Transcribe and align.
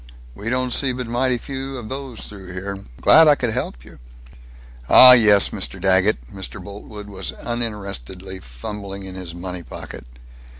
We 0.33 0.49
don't 0.49 0.73
see 0.73 0.93
but 0.93 1.05
mighty 1.05 1.37
few 1.37 1.77
of 1.77 1.87
those 1.87 2.21
through 2.23 2.53
here. 2.53 2.85
Glad 3.01 3.27
I 3.27 3.35
could 3.35 3.51
help 3.51 3.85
you." 3.85 3.99
"Ah 4.89 5.11
yes, 5.11 5.49
Mr. 5.49 5.79
Daggett." 5.79 6.33
Mr. 6.33 6.59
Boltwood 6.59 7.05
was 7.07 7.33
uninterestedly 7.39 8.39
fumbling 8.39 9.03
in 9.03 9.13
his 9.13 9.35
money 9.35 9.61
pocket. 9.61 10.07